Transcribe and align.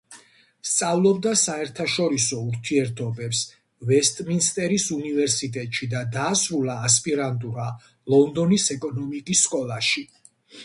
სწავლობდა 0.67 1.31
საერთაშორისო 1.41 2.37
ურთიერთობებს 2.51 3.41
ვესტმინსტერის 3.89 4.85
უნივერსიტეტში 4.95 5.89
და 5.91 6.01
დაასრულა 6.17 6.77
ასპირანტურა 6.89 7.67
ლონდონის 8.15 8.65
ეკონომიკის 8.77 9.45
სკოლაში. 9.49 10.05